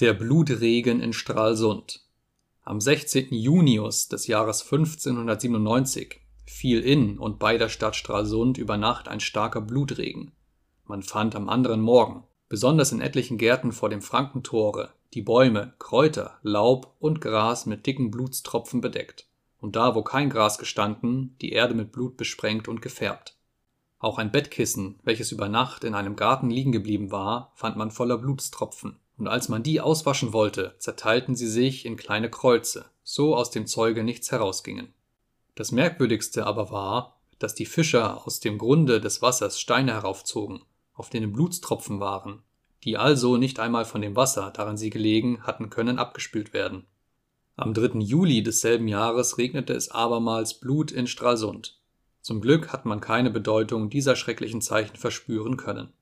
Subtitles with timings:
[0.00, 2.00] Der Blutregen in Stralsund.
[2.62, 3.34] Am 16.
[3.34, 9.60] Junius des Jahres 1597 fiel in und bei der Stadt Stralsund über Nacht ein starker
[9.60, 10.32] Blutregen.
[10.86, 16.38] Man fand am anderen Morgen, besonders in etlichen Gärten vor dem Frankentore, die Bäume, Kräuter,
[16.40, 19.26] Laub und Gras mit dicken Blutstropfen bedeckt,
[19.58, 23.36] und da, wo kein Gras gestanden, die Erde mit Blut besprengt und gefärbt.
[23.98, 28.16] Auch ein Bettkissen, welches über Nacht in einem Garten liegen geblieben war, fand man voller
[28.16, 33.50] Blutstropfen und als man die auswaschen wollte, zerteilten sie sich in kleine Kreuze, so aus
[33.50, 34.94] dem Zeuge nichts herausgingen.
[35.54, 40.62] Das merkwürdigste aber war, dass die Fischer aus dem Grunde des Wassers Steine heraufzogen,
[40.94, 42.42] auf denen Blutstropfen waren,
[42.82, 46.86] die also nicht einmal von dem Wasser, darin sie gelegen, hatten können abgespült werden.
[47.56, 47.98] Am 3.
[47.98, 51.78] Juli desselben Jahres regnete es abermals Blut in Stralsund.
[52.22, 55.92] Zum Glück hat man keine Bedeutung dieser schrecklichen Zeichen verspüren können.